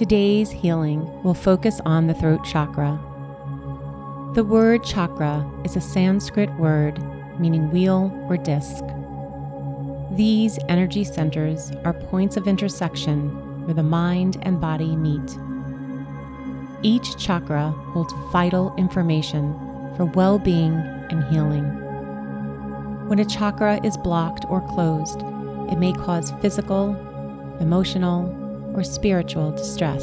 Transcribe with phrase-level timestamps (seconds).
[0.00, 2.98] Today's healing will focus on the throat chakra.
[4.34, 6.98] The word chakra is a Sanskrit word
[7.38, 8.82] meaning wheel or disc.
[10.16, 13.28] These energy centers are points of intersection
[13.66, 15.36] where the mind and body meet.
[16.80, 19.52] Each chakra holds vital information
[19.98, 20.76] for well being
[21.10, 21.64] and healing.
[23.06, 25.20] When a chakra is blocked or closed,
[25.70, 26.96] it may cause physical,
[27.60, 28.39] emotional,
[28.74, 30.02] or spiritual distress.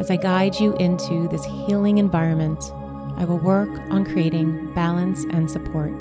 [0.00, 2.72] As I guide you into this healing environment,
[3.16, 5.98] I will work on creating balance and support.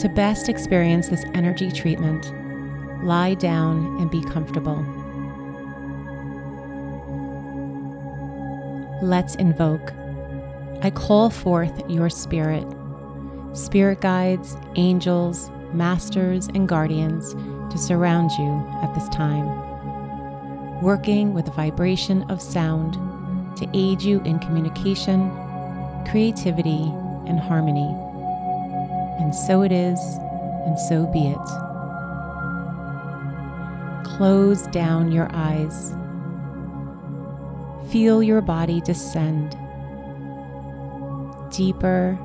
[0.00, 2.32] To best experience this energy treatment,
[3.04, 4.84] lie down and be comfortable.
[9.02, 9.92] Let's invoke.
[10.82, 12.66] I call forth your spirit,
[13.52, 17.34] spirit guides, angels, masters, and guardians
[17.70, 19.46] to surround you at this time,
[20.80, 22.94] working with the vibration of sound
[23.56, 25.30] to aid you in communication,
[26.10, 26.92] creativity,
[27.26, 27.94] and harmony.
[29.20, 29.98] And so it is,
[30.66, 31.46] and so be it.
[34.16, 35.94] Close down your eyes.
[37.90, 39.56] Feel your body descend
[41.50, 42.18] deeper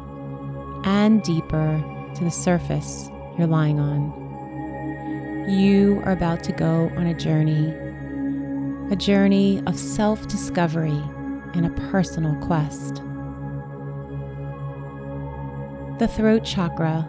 [0.83, 1.83] and deeper
[2.15, 4.18] to the surface you're lying on.
[5.49, 7.73] You are about to go on a journey,
[8.93, 11.01] a journey of self discovery
[11.55, 12.97] and a personal quest.
[15.97, 17.03] The throat chakra,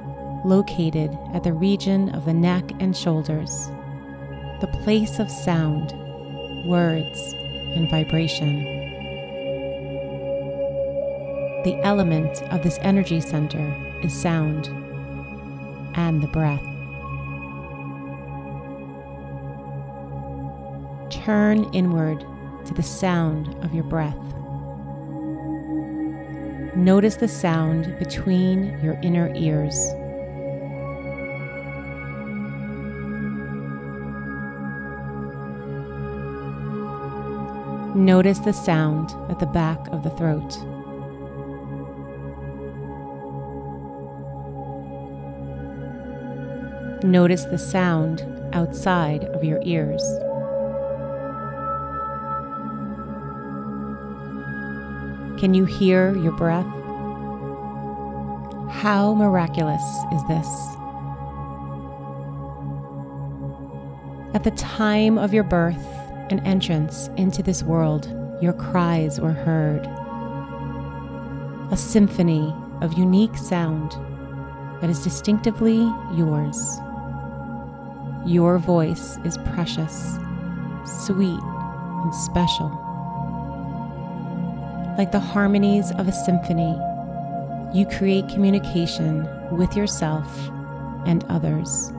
[0.47, 3.69] located at the region of the neck and shoulders,
[4.63, 5.93] the place of sound,
[6.67, 7.35] words,
[7.75, 8.65] and vibration.
[11.65, 14.69] The element of this energy center is sound
[15.95, 16.70] and the breath.
[21.31, 22.27] Turn inward
[22.67, 24.19] to the sound of your breath.
[26.75, 29.77] Notice the sound between your inner ears.
[37.95, 40.59] Notice the sound at the back of the throat.
[47.05, 50.03] Notice the sound outside of your ears.
[55.41, 56.67] Can you hear your breath?
[58.71, 59.83] How miraculous
[60.13, 60.47] is this?
[64.35, 65.83] At the time of your birth
[66.29, 69.87] and entrance into this world, your cries were heard.
[71.73, 73.93] A symphony of unique sound
[74.83, 76.79] that is distinctively yours.
[78.27, 80.19] Your voice is precious,
[80.85, 82.90] sweet, and special.
[84.99, 86.79] Like the harmonies of a symphony,
[87.73, 89.27] you create communication
[89.57, 90.27] with yourself
[91.07, 91.93] and others.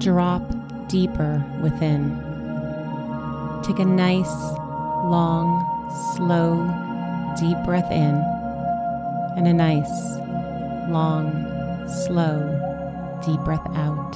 [0.00, 0.42] Drop
[0.88, 2.16] deeper within.
[3.62, 4.32] Take a nice,
[5.04, 5.62] long,
[6.16, 6.66] slow,
[7.38, 8.14] deep breath in,
[9.36, 10.16] and a nice,
[10.88, 11.30] long,
[12.06, 12.40] slow,
[13.24, 14.14] deep breath out.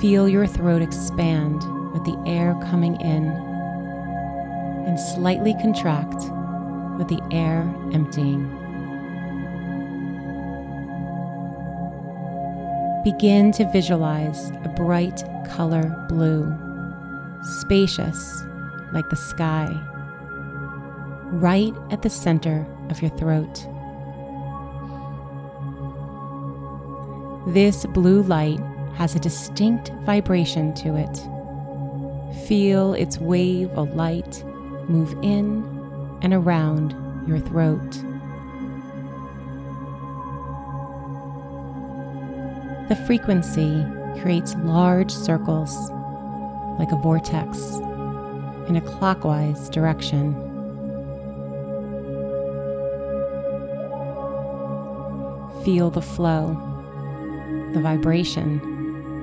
[0.00, 1.62] Feel your throat expand
[1.92, 3.28] with the air coming in
[4.86, 6.24] and slightly contract
[6.98, 7.62] with the air
[7.92, 8.63] emptying.
[13.04, 16.50] Begin to visualize a bright color blue,
[17.60, 18.42] spacious
[18.94, 19.70] like the sky,
[21.32, 23.66] right at the center of your throat.
[27.52, 28.60] This blue light
[28.94, 32.46] has a distinct vibration to it.
[32.46, 34.42] Feel its wave of light
[34.88, 35.62] move in
[36.22, 36.94] and around
[37.28, 38.02] your throat.
[42.94, 43.84] The frequency
[44.20, 45.90] creates large circles,
[46.78, 47.58] like a vortex,
[48.68, 50.32] in a clockwise direction.
[55.64, 56.54] Feel the flow,
[57.72, 58.60] the vibration,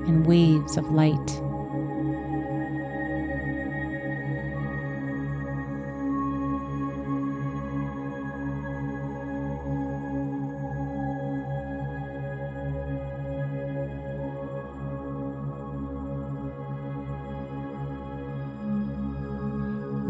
[0.06, 1.42] and waves of light.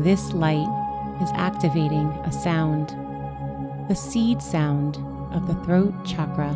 [0.03, 0.67] This light
[1.21, 2.89] is activating a sound,
[3.87, 4.97] the seed sound
[5.31, 6.49] of the throat chakra.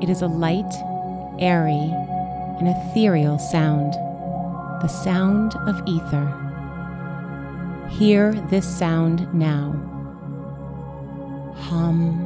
[0.00, 0.72] It is a light,
[1.38, 1.92] airy,
[2.58, 3.92] and ethereal sound,
[4.80, 6.26] the sound of ether.
[7.90, 9.72] Hear this sound now.
[11.54, 12.21] Hum,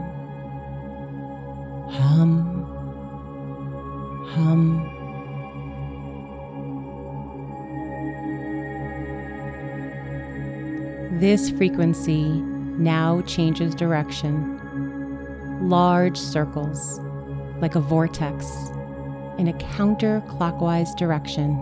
[11.12, 14.58] This frequency now changes direction.
[15.69, 17.00] Large circles,
[17.61, 18.70] like a vortex,
[19.38, 21.56] in a counterclockwise direction.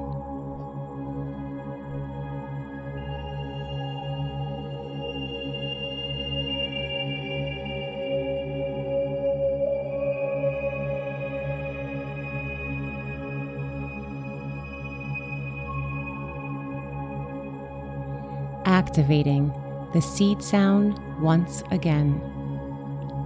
[18.94, 19.52] Activating
[19.92, 22.12] the seed sound once again.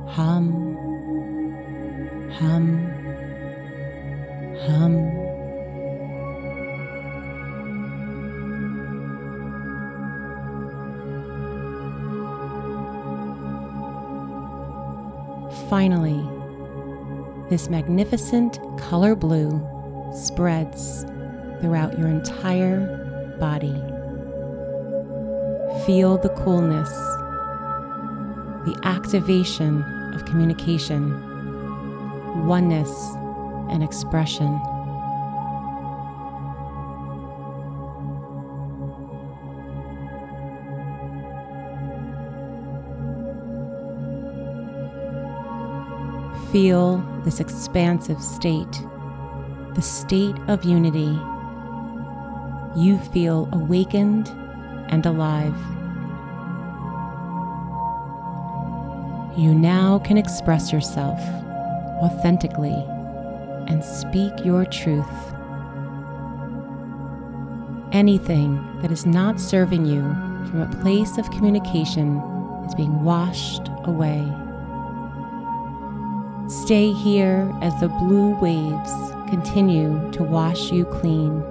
[0.09, 0.75] Hum,
[2.33, 2.87] hum,
[4.65, 5.13] hum.
[15.69, 16.27] Finally,
[17.51, 19.63] this magnificent color blue
[20.15, 21.05] spreads
[21.61, 23.98] throughout your entire body.
[25.89, 26.91] Feel the coolness,
[28.67, 31.15] the activation of communication,
[32.47, 32.91] oneness,
[33.71, 34.61] and expression.
[46.53, 48.83] Feel this expansive state,
[49.75, 51.19] the state of unity.
[52.77, 54.29] You feel awakened
[54.91, 55.78] and alive.
[59.39, 61.21] You now can express yourself
[62.03, 62.85] authentically
[63.69, 65.07] and speak your truth.
[67.93, 70.03] Anything that is not serving you
[70.51, 72.19] from a place of communication
[72.67, 74.27] is being washed away.
[76.65, 78.91] Stay here as the blue waves
[79.31, 81.43] continue to wash you clean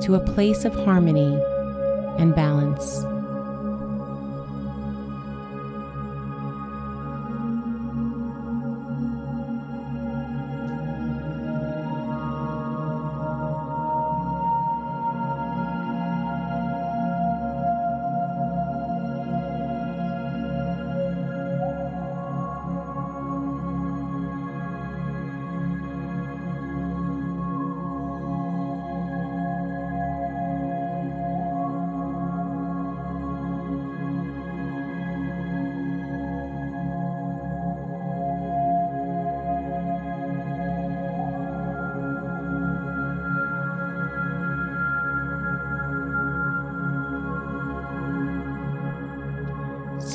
[0.00, 1.40] to a place of harmony
[2.18, 3.04] and balance.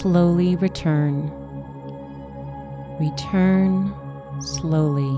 [0.03, 1.31] Slowly return.
[2.99, 3.95] Return
[4.41, 5.15] slowly.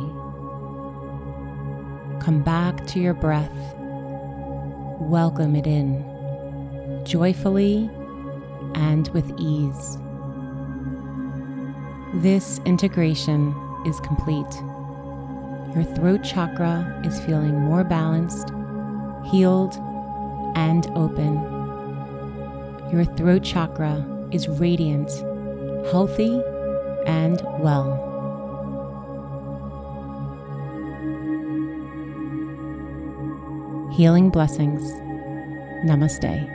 [2.21, 3.49] Come back to your breath.
[4.99, 6.05] Welcome it in,
[7.03, 7.89] joyfully
[8.75, 9.97] and with ease.
[12.21, 13.55] This integration
[13.87, 14.53] is complete.
[15.73, 18.51] Your throat chakra is feeling more balanced,
[19.31, 19.73] healed,
[20.55, 21.41] and open.
[22.91, 25.09] Your throat chakra is radiant,
[25.91, 26.41] healthy,
[27.07, 28.01] and well.
[33.95, 34.83] Healing blessings.
[35.85, 36.54] Namaste.